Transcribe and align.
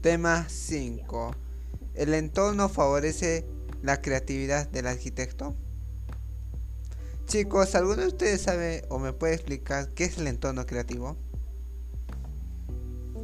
Tema 0.00 0.48
5. 0.48 1.32
¿El 1.94 2.14
entorno 2.14 2.70
favorece 2.70 3.44
la 3.82 4.00
creatividad 4.00 4.66
del 4.66 4.86
arquitecto? 4.86 5.54
Chicos, 7.26 7.74
¿alguno 7.74 7.96
de 7.96 8.06
ustedes 8.06 8.40
sabe 8.40 8.86
o 8.88 8.98
me 8.98 9.12
puede 9.12 9.34
explicar 9.34 9.90
qué 9.90 10.04
es 10.04 10.16
el 10.16 10.26
entorno 10.26 10.64
creativo? 10.64 11.18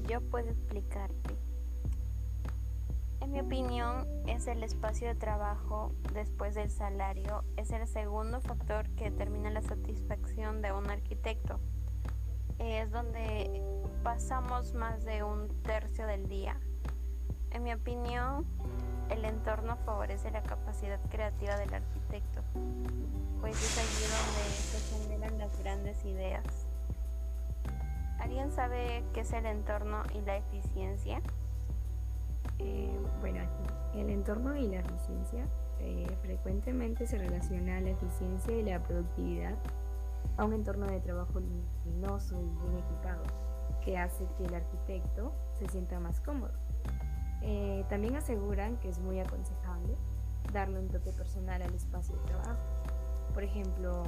Yo 0.07 0.21
puedo 0.21 0.51
explicarte. 0.51 1.35
En 3.23 3.33
mi 3.33 3.41
opinión, 3.41 4.07
es 4.27 4.47
el 4.47 4.63
espacio 4.63 5.09
de 5.09 5.15
trabajo 5.15 5.93
después 6.13 6.55
del 6.55 6.71
salario, 6.71 7.43
es 7.57 7.71
el 7.71 7.89
segundo 7.89 8.43
factor 8.43 8.87
que 8.97 9.11
determina 9.11 9.49
la 9.49 9.63
satisfacción 9.63 10.61
de 10.61 10.73
un 10.73 10.91
arquitecto. 10.91 11.59
Es 12.59 12.91
donde 12.91 13.63
pasamos 14.03 14.75
más 14.75 15.05
de 15.05 15.25
un 15.25 15.49
tercio 15.63 16.07
del 16.07 16.29
día. 16.29 16.61
En 17.53 17.63
mi 17.63 17.73
opinión, 17.73 18.45
el 19.11 19.25
entorno 19.25 19.77
favorece 19.85 20.31
la 20.31 20.43
capacidad 20.43 21.01
creativa 21.11 21.57
del 21.57 21.73
arquitecto, 21.73 22.43
pues 23.41 23.57
es 23.57 23.79
allí 23.79 24.05
donde 24.13 24.51
se 24.51 24.99
generan 24.99 25.39
las 25.39 25.59
grandes 25.61 26.05
ideas. 26.05 26.45
¿Alguien 28.19 28.51
sabe 28.51 29.05
qué 29.15 29.21
es 29.21 29.33
el 29.33 29.47
entorno 29.47 30.03
y 30.15 30.21
la 30.23 30.37
eficiencia? 30.37 31.21
Eh, 32.59 32.99
bueno, 33.21 33.41
el 33.95 34.11
entorno 34.11 34.57
y 34.57 34.69
la 34.69 34.81
eficiencia 34.81 35.47
eh, 35.81 36.07
frecuentemente 36.23 37.07
se 37.07 37.19
relaciona 37.19 37.81
la 37.81 37.91
eficiencia 37.91 38.57
y 38.57 38.63
la 38.63 38.83
productividad 38.83 39.55
a 40.37 40.45
un 40.45 40.55
entorno 40.55 40.87
de 40.87 41.01
trabajo 41.01 41.41
luminoso 41.41 42.41
y 42.41 42.51
bien 42.63 42.79
equipado, 42.79 43.23
que 43.85 43.97
hace 43.99 44.27
que 44.37 44.47
el 44.47 44.55
arquitecto 44.55 45.33
se 45.59 45.69
sienta 45.69 46.01
más 46.01 46.21
cómodo. 46.21 46.66
También 47.89 48.17
aseguran 48.17 48.77
que 48.79 48.89
es 48.89 48.99
muy 48.99 49.21
aconsejable 49.21 49.97
darle 50.53 50.81
un 50.81 50.89
toque 50.89 51.13
personal 51.13 51.63
al 51.63 51.75
espacio 51.75 52.17
de 52.17 52.23
trabajo. 52.23 52.61
Por 53.33 53.45
ejemplo, 53.45 54.05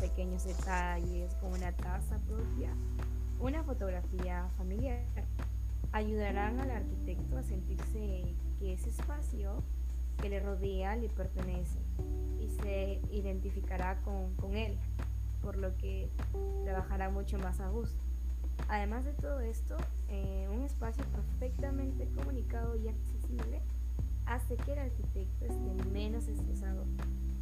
pequeños 0.00 0.44
detalles 0.44 1.34
como 1.34 1.54
una 1.54 1.72
taza 1.72 2.18
propia, 2.28 2.70
una 3.40 3.62
fotografía 3.62 4.48
familiar, 4.56 5.00
ayudarán 5.92 6.60
al 6.60 6.70
arquitecto 6.70 7.36
a 7.36 7.42
sentirse 7.42 8.34
que 8.58 8.72
ese 8.72 8.90
espacio 8.90 9.62
que 10.20 10.28
le 10.28 10.40
rodea 10.40 10.96
le 10.96 11.08
pertenece 11.08 11.78
y 12.40 12.48
se 12.62 13.00
identificará 13.10 14.00
con, 14.02 14.34
con 14.36 14.56
él, 14.56 14.76
por 15.42 15.56
lo 15.56 15.76
que 15.76 16.08
trabajará 16.64 17.10
mucho 17.10 17.38
más 17.38 17.60
a 17.60 17.68
gusto. 17.68 18.09
Además 18.68 19.04
de 19.04 19.12
todo 19.14 19.40
esto, 19.40 19.76
eh, 20.08 20.48
un 20.52 20.62
espacio 20.62 21.04
perfectamente 21.06 22.06
comunicado 22.14 22.76
y 22.76 22.88
accesible 22.88 23.60
hace 24.26 24.56
que 24.56 24.72
el 24.72 24.78
arquitecto 24.78 25.44
esté 25.44 25.88
menos 25.90 26.28
estresado 26.28 26.84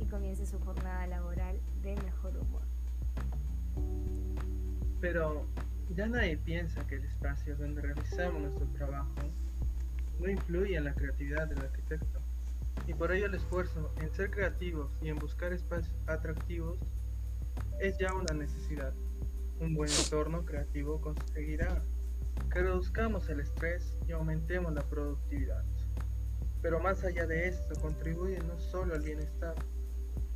y 0.00 0.06
comience 0.06 0.46
su 0.46 0.58
jornada 0.61 1.06
laboral 1.06 1.58
de 1.83 1.96
mejor 1.96 2.36
humor. 2.36 2.62
Pero 5.00 5.46
ya 5.94 6.06
nadie 6.06 6.36
piensa 6.36 6.86
que 6.86 6.96
el 6.96 7.05
espacio 7.05 7.56
donde 7.56 7.83
realizamos 7.83 8.41
nuestro 8.41 8.66
trabajo 8.69 9.14
no 10.20 10.30
influye 10.30 10.77
en 10.77 10.84
la 10.84 10.94
creatividad 10.94 11.46
del 11.48 11.58
arquitecto. 11.58 12.20
Y 12.86 12.94
por 12.94 13.12
ello 13.12 13.27
el 13.27 13.34
esfuerzo 13.34 13.92
en 14.00 14.11
ser 14.14 14.30
creativos 14.30 14.91
y 15.02 15.08
en 15.08 15.16
buscar 15.16 15.52
espacios 15.52 15.94
atractivos 16.06 16.78
es 17.80 17.98
ya 17.98 18.14
una 18.14 18.34
necesidad. 18.34 18.92
Un 19.61 19.75
buen 19.75 19.91
entorno 19.91 20.45
creativo 20.45 21.01
conseguirá 21.01 21.83
que 22.53 22.62
reduzcamos 22.62 23.28
el 23.28 23.41
estrés 23.41 23.95
y 24.06 24.12
aumentemos 24.12 24.73
la 24.73 24.83
productividad. 24.83 25.64
Pero 26.63 26.80
más 26.80 27.05
allá 27.05 27.27
de 27.27 27.48
esto, 27.48 27.80
contribuye 27.80 28.39
no 28.41 28.58
solo 28.58 28.95
al 28.95 29.02
bienestar, 29.02 29.55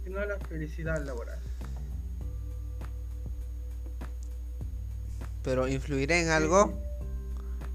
sino 0.04 0.20
a 0.20 0.26
la 0.26 0.38
felicidad 0.38 1.04
laboral. 1.04 1.40
pero 5.42 5.68
influirá 5.68 6.18
en 6.18 6.28
algo. 6.28 6.72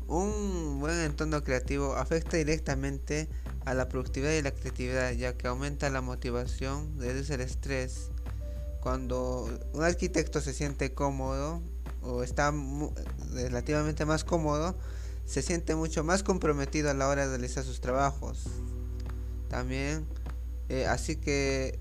Un 0.08 0.80
buen 0.80 0.98
entorno 1.00 1.44
creativo 1.44 1.96
afecta 1.96 2.38
directamente 2.38 3.28
a 3.66 3.74
la 3.74 3.90
productividad 3.90 4.32
y 4.32 4.42
la 4.42 4.52
creatividad, 4.52 5.12
ya 5.12 5.34
que 5.34 5.48
aumenta 5.48 5.90
la 5.90 6.02
motivación, 6.02 6.98
reduce 6.98 7.34
el 7.34 7.42
estrés. 7.42 8.10
Cuando 8.82 9.50
un 9.74 9.84
arquitecto 9.84 10.42
se 10.42 10.54
siente 10.54 10.94
cómodo 10.94 11.62
o 12.02 12.24
está 12.24 12.54
relativamente 13.34 14.06
más 14.06 14.24
cómodo, 14.24 14.78
se 15.26 15.42
siente 15.42 15.76
mucho 15.76 16.04
más 16.04 16.24
comprometido 16.24 16.90
a 16.90 16.94
la 16.94 17.08
hora 17.08 17.24
de 17.24 17.38
realizar 17.38 17.64
sus 17.64 17.82
trabajos. 17.82 18.46
También, 19.50 20.06
eh, 20.70 20.86
así 20.86 21.18
que 21.18 21.80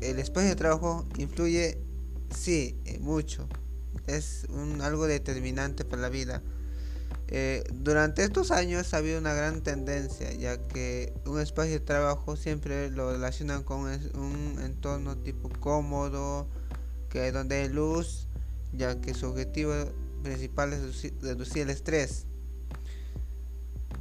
el 0.00 0.18
espacio 0.18 0.50
de 0.50 0.56
trabajo 0.56 1.06
influye, 1.16 1.78
sí, 2.34 2.76
eh, 2.84 2.98
mucho 2.98 3.48
es 4.06 4.46
un, 4.50 4.80
algo 4.80 5.06
determinante 5.06 5.84
para 5.84 6.02
la 6.02 6.08
vida. 6.08 6.42
Eh, 7.28 7.64
durante 7.72 8.24
estos 8.24 8.50
años 8.50 8.92
ha 8.92 8.98
habido 8.98 9.18
una 9.18 9.32
gran 9.32 9.62
tendencia, 9.62 10.32
ya 10.34 10.58
que 10.58 11.14
un 11.24 11.40
espacio 11.40 11.72
de 11.72 11.80
trabajo 11.80 12.36
siempre 12.36 12.90
lo 12.90 13.10
relacionan 13.10 13.62
con 13.62 13.80
un 13.80 14.58
entorno 14.62 15.16
tipo 15.16 15.48
cómodo, 15.60 16.46
que 17.08 17.32
donde 17.32 17.62
hay 17.62 17.68
luz, 17.68 18.26
ya 18.72 19.00
que 19.00 19.14
su 19.14 19.26
objetivo 19.26 19.72
principal 20.22 20.72
es 20.72 20.80
reducir, 21.20 21.62
el 21.62 21.70
estrés. 21.70 22.26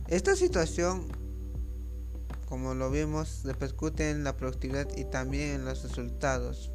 Esta 0.08 0.36
situación, 0.36 1.08
como 2.48 2.74
lo 2.74 2.92
vimos, 2.92 3.42
repercute 3.44 4.12
en 4.12 4.24
la 4.24 4.36
productividad 4.36 4.88
y 4.98 5.06
también 5.06 5.52
en 5.52 5.66
los 5.66 5.84
resultados. 5.84 6.72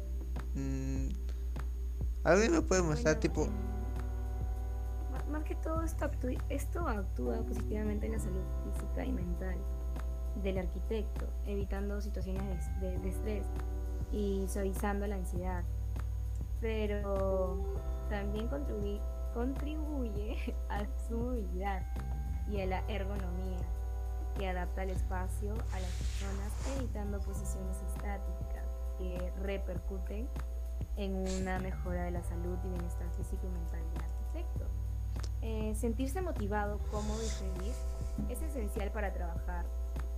Mm, 0.55 1.09
¿Alguien 2.23 2.51
me 2.51 2.61
puede 2.61 2.81
mostrar 2.81 3.19
tipo... 3.19 3.47
Que 5.45 5.55
todo 5.55 5.81
esto, 5.83 6.05
actúa, 6.87 7.37
positivamente 7.37 8.05
en 8.07 8.13
la 8.13 8.19
salud 8.19 8.43
física 8.65 9.05
y 9.05 9.11
mental 9.11 9.55
del 10.43 10.57
arquitecto, 10.57 11.25
evitando 11.45 12.01
situaciones 12.01 12.65
de, 12.81 12.95
estrés 13.07 13.45
y 14.11 14.45
suavizando 14.49 15.07
la 15.07 15.15
ansiedad. 15.15 15.63
Pero 16.59 17.63
también 18.09 18.47
contribuye, 18.47 18.99
contribuye 19.33 20.55
a 20.69 20.85
su 21.07 21.17
movilidad 21.17 21.83
y 22.49 22.61
a 22.61 22.65
la 22.65 22.79
ergonomía, 22.87 23.59
que 24.37 24.49
adapta 24.49 24.83
el 24.83 24.89
espacio 24.89 25.53
a 25.53 25.79
las 25.79 25.91
personas 25.91 26.51
evitando 26.77 27.19
posiciones 27.19 27.77
estáticas 27.95 28.65
que 28.97 29.31
repercuten 29.43 30.27
en 30.97 31.15
una 31.41 31.59
mejora 31.59 32.03
de 32.03 32.11
la 32.11 32.23
salud 32.23 32.57
y 32.65 32.69
bienestar 32.69 33.07
físico 33.15 33.45
y 33.45 33.49
mental. 33.49 34.16
Eh, 35.49 35.73
sentirse 35.75 36.21
motivado, 36.21 36.77
cómodo 36.91 37.23
y 37.23 37.29
feliz 37.29 37.77
es 38.27 38.41
esencial 38.41 38.91
para 38.91 39.13
trabajar 39.13 39.63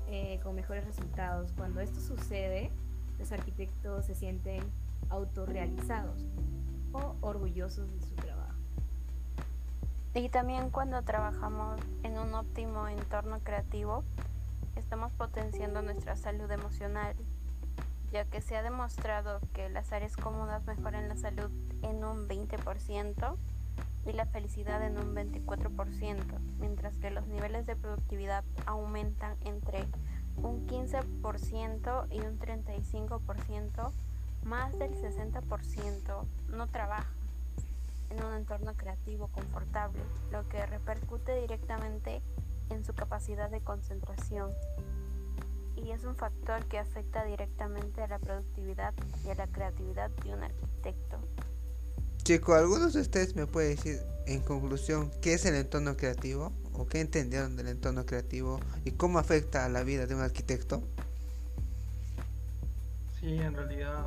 eh, 0.07 0.39
con 0.41 0.55
mejores 0.55 0.83
resultados. 0.85 1.51
Cuando 1.55 1.81
esto 1.81 2.01
sucede, 2.01 2.71
los 3.19 3.31
arquitectos 3.31 4.05
se 4.07 4.15
sienten 4.15 4.63
autorrealizados 5.09 6.25
o 6.93 7.15
orgullosos 7.21 7.93
de 7.93 8.01
su 8.01 8.15
trabajo. 8.15 8.55
Y 10.15 10.29
también 10.29 10.71
cuando 10.71 10.99
trabajamos 11.03 11.79
en 12.01 12.17
un 12.17 12.33
óptimo 12.33 12.87
entorno 12.87 13.37
creativo, 13.43 14.03
estamos 14.77 15.11
potenciando 15.11 15.83
nuestra 15.83 16.15
salud 16.15 16.49
emocional, 16.49 17.15
ya 18.11 18.25
que 18.25 18.41
se 18.41 18.57
ha 18.57 18.63
demostrado 18.63 19.41
que 19.53 19.69
las 19.69 19.93
áreas 19.93 20.17
cómodas 20.17 20.65
mejoran 20.65 21.07
la 21.07 21.17
salud 21.17 21.51
en 21.83 22.03
un 22.03 22.27
20% 22.27 23.37
y 24.05 24.13
la 24.13 24.25
felicidad 24.25 24.83
en 24.85 24.97
un 24.97 25.15
24%, 25.15 26.23
mientras 26.59 26.97
que 26.97 27.11
los 27.11 27.27
niveles 27.27 27.65
de 27.65 27.75
productividad 27.75 28.43
aumentan 28.65 29.35
entre 29.45 29.85
un 30.37 30.65
15% 30.67 32.07
y 32.11 32.19
un 32.21 32.39
35%, 32.39 33.91
más 34.43 34.77
del 34.79 34.91
60% 34.91 36.25
no 36.49 36.67
trabaja 36.67 37.09
en 38.09 38.23
un 38.23 38.33
entorno 38.33 38.73
creativo 38.73 39.27
confortable, 39.27 39.99
lo 40.31 40.47
que 40.49 40.65
repercute 40.65 41.41
directamente 41.41 42.21
en 42.69 42.83
su 42.85 42.93
capacidad 42.93 43.49
de 43.49 43.61
concentración, 43.61 44.51
y 45.75 45.91
es 45.91 46.03
un 46.03 46.15
factor 46.15 46.65
que 46.65 46.79
afecta 46.79 47.23
directamente 47.25 48.01
a 48.01 48.07
la 48.07 48.19
productividad 48.19 48.93
y 49.25 49.29
a 49.29 49.35
la 49.35 49.47
creatividad 49.47 50.09
de 50.09 50.33
un 50.33 50.43
arquitecto. 50.43 51.17
Chico, 52.29 52.53
¿algunos 52.53 52.93
de 52.93 53.01
ustedes 53.01 53.35
me 53.35 53.47
pueden 53.47 53.75
decir 53.75 54.01
en 54.27 54.41
conclusión 54.41 55.09
qué 55.19 55.33
es 55.33 55.45
el 55.45 55.55
entorno 55.55 55.97
creativo 55.97 56.53
o 56.73 56.85
qué 56.85 56.99
entendieron 56.99 57.55
del 57.55 57.69
entorno 57.69 58.05
creativo 58.05 58.59
y 58.85 58.91
cómo 58.91 59.17
afecta 59.17 59.65
a 59.65 59.69
la 59.69 59.81
vida 59.81 60.05
de 60.05 60.13
un 60.13 60.21
arquitecto? 60.21 60.83
Sí, 63.19 63.33
en 63.33 63.55
realidad 63.55 64.05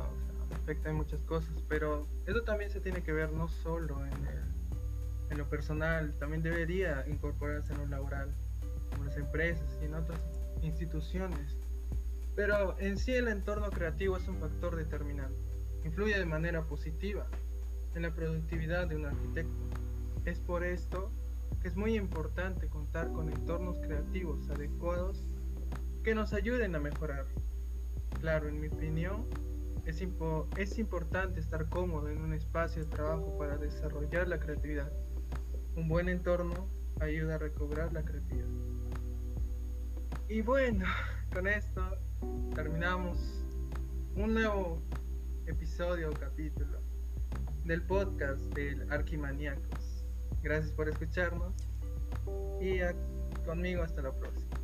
afecta 0.55 0.89
en 0.89 0.95
muchas 0.95 1.19
cosas, 1.23 1.51
pero 1.67 2.07
eso 2.25 2.43
también 2.43 2.71
se 2.71 2.79
tiene 2.79 3.03
que 3.03 3.11
ver 3.11 3.29
no 3.33 3.49
solo 3.61 3.99
en, 4.05 4.13
en 5.29 5.37
lo 5.37 5.49
personal, 5.49 6.13
también 6.17 6.43
debería 6.43 7.03
incorporarse 7.09 7.73
en 7.73 7.79
lo 7.79 7.87
laboral 7.87 8.29
como 8.89 9.03
las 9.03 9.17
empresas 9.17 9.67
y 9.81 9.85
en 9.87 9.95
otras 9.95 10.21
instituciones. 10.61 11.57
Pero 12.37 12.79
en 12.79 12.97
sí 12.97 13.15
el 13.15 13.27
entorno 13.27 13.69
creativo 13.69 14.15
es 14.15 14.25
un 14.29 14.37
factor 14.37 14.77
determinante. 14.77 15.35
Influye 15.83 16.17
de 16.17 16.25
manera 16.25 16.61
positiva 16.61 17.27
en 17.95 18.03
la 18.03 18.11
productividad 18.11 18.87
de 18.87 18.95
un 18.95 19.05
arquitecto. 19.05 19.53
Es 20.25 20.39
por 20.39 20.63
esto 20.63 21.11
que 21.61 21.67
es 21.67 21.75
muy 21.75 21.95
importante 21.95 22.67
contar 22.67 23.11
con 23.11 23.29
entornos 23.29 23.77
creativos 23.79 24.49
adecuados 24.49 25.23
que 26.03 26.15
nos 26.15 26.33
ayuden 26.33 26.75
a 26.75 26.79
mejorar. 26.79 27.25
Claro, 28.19 28.47
en 28.47 28.59
mi 28.59 28.67
opinión, 28.67 29.25
es, 29.85 30.03
es 30.57 30.79
importante 30.79 31.39
estar 31.39 31.69
cómodo 31.69 32.09
en 32.09 32.21
un 32.21 32.33
espacio 32.33 32.83
de 32.83 32.91
trabajo 32.91 33.37
para 33.37 33.57
desarrollar 33.57 34.27
la 34.27 34.39
creatividad. 34.39 34.91
Un 35.75 35.87
buen 35.87 36.09
entorno 36.09 36.67
ayuda 36.99 37.35
a 37.35 37.37
recobrar 37.37 37.93
la 37.93 38.03
creatividad. 38.03 38.47
Y 40.27 40.41
bueno, 40.41 40.85
con 41.33 41.47
esto 41.47 41.81
terminamos 42.55 43.17
un 44.15 44.33
nuevo 44.33 44.81
episodio 45.47 46.09
o 46.09 46.13
capítulo 46.13 46.82
del 47.65 47.81
podcast 47.81 48.41
del 48.53 48.91
Arquimaniacos. 48.91 50.05
Gracias 50.41 50.71
por 50.73 50.89
escucharnos 50.89 51.53
y 52.61 52.79
conmigo 53.45 53.83
hasta 53.83 54.01
la 54.01 54.11
próxima. 54.11 54.57